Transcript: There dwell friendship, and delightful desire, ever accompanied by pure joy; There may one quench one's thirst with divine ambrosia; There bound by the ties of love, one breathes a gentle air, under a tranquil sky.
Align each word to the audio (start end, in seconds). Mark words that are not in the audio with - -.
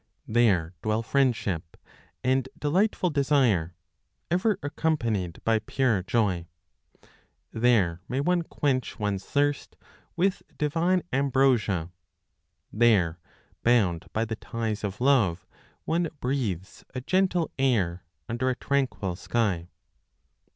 There 0.27 0.73
dwell 0.81 1.03
friendship, 1.03 1.77
and 2.23 2.49
delightful 2.57 3.11
desire, 3.11 3.75
ever 4.31 4.57
accompanied 4.63 5.39
by 5.43 5.59
pure 5.59 6.01
joy; 6.01 6.47
There 7.53 8.01
may 8.09 8.19
one 8.19 8.41
quench 8.41 8.97
one's 8.97 9.23
thirst 9.23 9.75
with 10.15 10.41
divine 10.57 11.03
ambrosia; 11.13 11.91
There 12.73 13.19
bound 13.61 14.07
by 14.11 14.25
the 14.25 14.37
ties 14.37 14.83
of 14.83 15.01
love, 15.01 15.45
one 15.85 16.09
breathes 16.19 16.83
a 16.95 17.01
gentle 17.01 17.51
air, 17.59 18.03
under 18.27 18.49
a 18.49 18.55
tranquil 18.55 19.15
sky. 19.15 19.69